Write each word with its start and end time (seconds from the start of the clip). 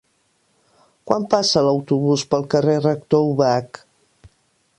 Quan 1.11 1.27
passa 1.33 1.63
l'autobús 1.67 2.25
pel 2.33 2.49
carrer 2.55 2.79
Rector 2.87 3.31
Ubach? 3.35 3.83